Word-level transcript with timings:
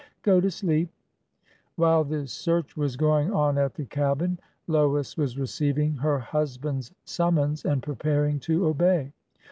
Go 0.23 0.41
to 0.41 0.49
sleep." 0.49 0.89
While 1.75 2.03
this 2.03 2.31
search 2.31 2.75
was 2.75 2.97
going 2.97 3.31
on 3.31 3.59
at 3.59 3.75
the 3.75 3.85
cabin, 3.85 4.39
Lois 4.65 5.15
was 5.15 5.37
receiving 5.37 5.93
her 5.97 6.17
husband's 6.17 6.91
summons 7.05 7.65
and 7.65 7.83
preparing 7.83 8.39
to 8.39 8.65
obey. 8.65 9.11